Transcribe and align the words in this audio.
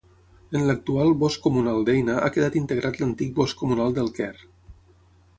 En 0.59 0.63
l'actual 0.67 1.11
Bosc 1.23 1.43
Comunal 1.47 1.83
d'Eina 1.89 2.15
ha 2.27 2.31
quedat 2.37 2.57
integrat 2.61 2.97
l'antic 3.01 3.35
Bosc 3.41 3.61
Comunal 3.65 3.93
del 3.99 4.09
Quer. 4.21 4.31